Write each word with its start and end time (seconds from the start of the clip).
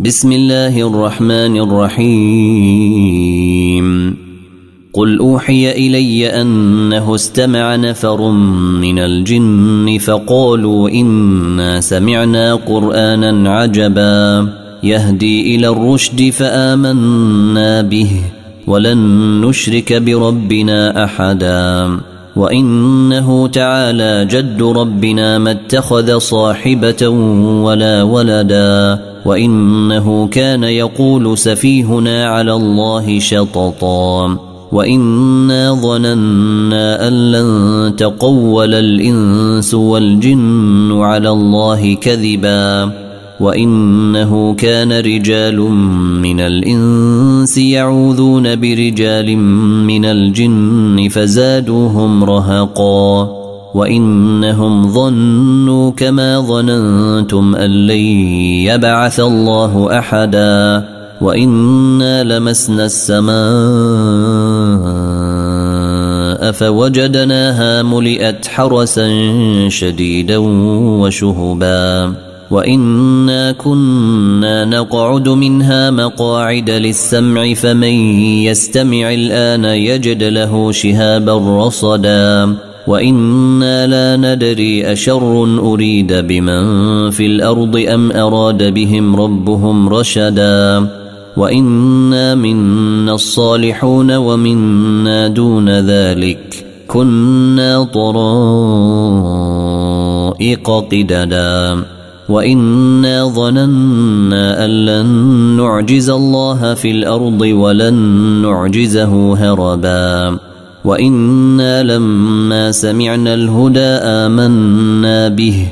بسم 0.00 0.32
الله 0.32 0.88
الرحمن 0.88 1.60
الرحيم. 1.60 2.16
قل 4.92 5.18
أوحي 5.18 5.70
إلي 5.70 6.40
أنه 6.42 7.14
استمع 7.14 7.76
نفر 7.76 8.30
من 8.80 8.98
الجن 8.98 9.98
فقالوا 10.00 10.90
إنا 10.90 11.80
سمعنا 11.80 12.54
قرآنا 12.54 13.50
عجبا. 13.50 14.48
يهدي 14.82 15.56
إلى 15.56 15.68
الرشد 15.68 16.30
فآمنا 16.30 17.82
به 17.82 18.10
ولن 18.66 18.98
نشرك 19.40 19.92
بربنا 19.92 21.04
أحدا. 21.04 21.98
وإنه 22.36 23.46
تعالى 23.46 24.24
جد 24.30 24.62
ربنا 24.62 25.38
ما 25.38 25.50
اتخذ 25.50 26.18
صاحبة 26.18 27.08
ولا 27.64 28.02
ولدا. 28.02 29.09
وانه 29.26 30.26
كان 30.26 30.64
يقول 30.64 31.38
سفيهنا 31.38 32.26
على 32.26 32.52
الله 32.52 33.18
شططا 33.18 34.38
وانا 34.72 35.74
ظننا 35.74 37.08
ان 37.08 37.32
لن 37.32 37.96
تقول 37.96 38.74
الانس 38.74 39.74
والجن 39.74 40.92
على 40.92 41.30
الله 41.30 41.94
كذبا 41.94 42.92
وانه 43.40 44.54
كان 44.54 44.92
رجال 44.92 45.60
من 46.22 46.40
الانس 46.40 47.58
يعوذون 47.58 48.56
برجال 48.60 49.36
من 49.86 50.04
الجن 50.04 51.08
فزادوهم 51.10 52.24
رهقا 52.24 53.39
وإنهم 53.74 54.92
ظنوا 54.92 55.90
كما 55.90 56.40
ظننتم 56.40 57.56
أن 57.56 57.70
لن 57.86 58.00
يبعث 58.66 59.20
الله 59.20 59.98
أحدا 59.98 60.84
وإنا 61.20 62.24
لمسنا 62.24 62.84
السماء 62.84 63.30
فوجدناها 66.52 67.82
ملئت 67.82 68.46
حرسا 68.46 69.08
شديدا 69.68 70.36
وشهبا 71.00 72.14
وإنا 72.50 73.52
كنا 73.52 74.64
نقعد 74.64 75.28
منها 75.28 75.90
مقاعد 75.90 76.70
للسمع 76.70 77.54
فمن 77.54 77.94
يستمع 78.44 79.14
الآن 79.14 79.64
يجد 79.64 80.22
له 80.22 80.72
شهابا 80.72 81.66
رصدا 81.66 82.56
وأنا 82.86 83.86
لا 83.86 84.16
ندري 84.16 84.92
اشر 84.92 85.58
اريد 85.58 86.12
بمن 86.12 87.10
في 87.10 87.26
الأرض 87.26 87.76
ام 87.76 88.12
اراد 88.12 88.74
بهم 88.74 89.16
ربهم 89.16 89.88
رشدا 89.88 90.86
وانا 91.36 92.34
منا 92.34 93.14
الصالحون 93.14 94.16
ومنا 94.16 95.28
دون 95.28 95.68
ذلك 95.68 96.64
كنا 96.86 97.84
طرائق 97.84 98.20
قددا 100.70 101.84
وانا 102.28 103.24
ظننا 103.28 104.64
ان 104.64 104.70
لن 104.70 105.06
نعجز 105.56 106.10
الله 106.10 106.74
في 106.74 106.90
الأرض 106.90 107.40
ولن 107.40 107.94
نعجزه 108.42 109.34
هربا 109.34 110.38
وأنا 110.84 111.82
لما 111.82 112.72
سمعنا 112.72 113.34
الهدى 113.34 113.80
امنا 113.80 115.28
به 115.28 115.68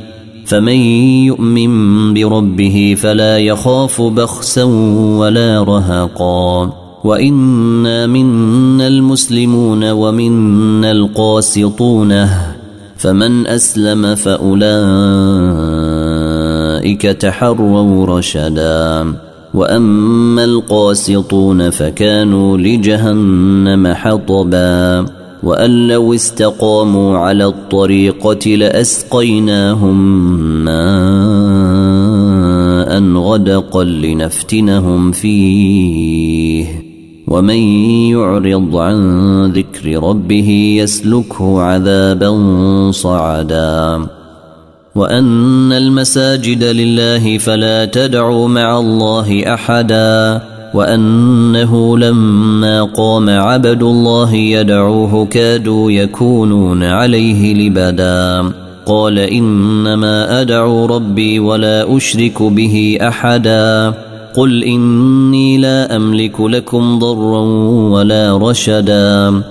فمن 0.47 0.81
يؤمن 1.29 2.15
بربه 2.15 2.97
فلا 2.99 3.39
يخاف 3.39 4.03
بخسا 4.03 4.65
ولا 5.19 5.63
رهقا 5.63 6.73
وانا 7.05 8.07
منا 8.07 8.87
المسلمون 8.87 9.91
ومنا 9.91 10.91
القاسطون 10.91 12.29
فمن 12.97 13.47
اسلم 13.47 14.15
فاولئك 14.15 14.63
تحروا 17.03 18.07
رشدا 18.19 19.28
وأما 19.55 20.45
القاسطون 20.45 21.71
فكانوا 21.71 22.59
لجهنم 22.59 23.93
حطبا. 23.95 25.07
وأن 25.43 25.89
لو 25.89 26.15
استقاموا 26.15 27.19
على 27.19 27.47
الطريقة 27.47 28.51
لأسقيناهم 28.51 30.25
ماء 30.65 31.89
غدقا 33.03 33.85
لنفتنهم 33.85 35.13
فيه. 35.13 36.89
ومن 37.29 37.59
يعرض 38.11 38.77
عن 38.77 39.53
ذكر 39.53 40.03
ربه 40.03 40.77
يسلكه 40.83 41.61
عذابا 41.63 42.31
صعدا. 42.91 44.07
وأن 44.99 45.73
المساجد 45.73 46.65
لله 46.65 47.39
فلا 47.39 47.85
تدعوا 47.85 48.49
مع 48.49 48.79
الله 48.79 49.55
أحدا 49.55 50.41
وأنه 50.75 51.99
لما 51.99 52.83
قام 52.83 53.31
عبد 53.31 53.83
الله 53.83 54.35
يدعوه 54.35 55.27
كادوا 55.27 55.91
يكونون 55.91 56.83
عليه 56.85 57.55
لبدا. 57.55 58.53
قال 58.87 59.19
إنما 59.19 60.41
أدعو 60.41 60.87
ربي 60.87 61.39
ولا 61.39 61.97
أشرك 61.97 62.43
به 62.43 62.99
أحدا. 63.03 63.95
قل 64.37 64.65
إني 64.65 65.59
لا 65.59 65.97
أملك 65.97 66.41
لكم 66.41 66.99
ضرا 66.99 67.41
ولا 67.91 68.39
رشدا. 68.39 69.43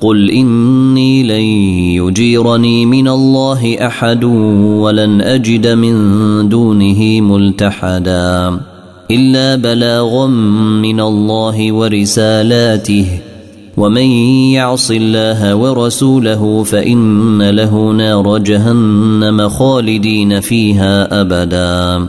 قل 0.00 0.30
اني 0.30 1.22
لن 1.22 1.44
يجيرني 2.06 2.86
من 2.86 3.08
الله 3.08 3.86
احد 3.86 4.24
ولن 4.24 5.20
اجد 5.20 5.66
من 5.66 6.48
دونه 6.48 7.20
ملتحدا 7.20 8.60
الا 9.10 9.56
بلاغا 9.56 10.26
من 10.82 11.00
الله 11.00 11.72
ورسالاته 11.72 13.06
ومن 13.76 14.06
يعص 14.52 14.90
الله 14.90 15.54
ورسوله 15.54 16.62
فان 16.64 17.50
له 17.50 17.92
نار 17.92 18.38
جهنم 18.38 19.48
خالدين 19.48 20.40
فيها 20.40 21.20
ابدا 21.20 22.08